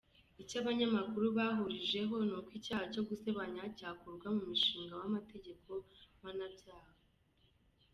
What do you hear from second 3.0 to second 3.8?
gusebanya